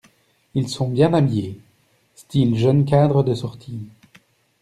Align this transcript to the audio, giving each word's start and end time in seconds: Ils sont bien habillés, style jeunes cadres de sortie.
Ils 0.55 0.67
sont 0.67 0.87
bien 0.87 1.13
habillés, 1.13 1.59
style 2.15 2.57
jeunes 2.57 2.85
cadres 2.85 3.21
de 3.21 3.35
sortie. 3.35 3.85